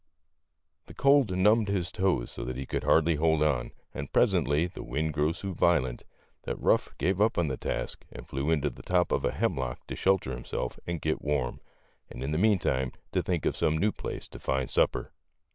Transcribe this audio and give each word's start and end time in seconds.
The 0.87 0.95
cold 0.95 1.29
numbed 1.37 1.67
his 1.67 1.91
toes 1.91 2.31
so 2.31 2.43
that 2.45 2.55
he 2.57 2.65
could 2.65 2.83
hardly 2.85 3.17
hold 3.17 3.43
on, 3.43 3.69
and 3.93 4.11
presently 4.11 4.65
the 4.65 4.81
wind 4.81 5.13
grew 5.13 5.31
so 5.31 5.51
violent 5.53 6.05
that 6.41 6.59
Ruff 6.59 6.97
gave 6.97 7.21
up 7.21 7.33
the 7.35 7.55
task 7.55 8.03
and 8.11 8.27
flew 8.27 8.49
into 8.49 8.71
the 8.71 8.81
top 8.81 9.11
of 9.11 9.23
a 9.23 9.31
hemlock 9.31 9.85
to 9.85 9.95
shelter 9.95 10.31
himself 10.31 10.79
and 10.87 10.99
get 11.01 11.21
warm, 11.21 11.59
and 12.09 12.23
in 12.23 12.31
the 12.31 12.39
meantime 12.39 12.93
to 13.11 13.21
think 13.21 13.45
of 13.45 13.55
some 13.55 13.77
new 13.77 13.91
place 13.91 14.27
to 14.29 14.39
find 14.39 14.71
supper. 14.71 15.11